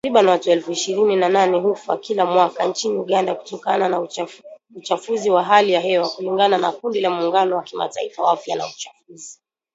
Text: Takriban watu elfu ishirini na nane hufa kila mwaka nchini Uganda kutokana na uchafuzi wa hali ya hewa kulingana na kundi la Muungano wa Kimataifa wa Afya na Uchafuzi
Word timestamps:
Takriban 0.03 0.27
watu 0.27 0.51
elfu 0.51 0.71
ishirini 0.71 1.15
na 1.15 1.29
nane 1.29 1.57
hufa 1.59 1.97
kila 1.97 2.25
mwaka 2.25 2.65
nchini 2.65 2.97
Uganda 2.97 3.35
kutokana 3.35 3.89
na 3.89 4.07
uchafuzi 4.75 5.29
wa 5.29 5.43
hali 5.43 5.71
ya 5.73 5.79
hewa 5.81 6.09
kulingana 6.09 6.57
na 6.57 6.71
kundi 6.71 7.01
la 7.01 7.09
Muungano 7.09 7.55
wa 7.57 7.63
Kimataifa 7.63 8.23
wa 8.23 8.31
Afya 8.33 8.55
na 8.55 8.67
Uchafuzi 8.67 9.39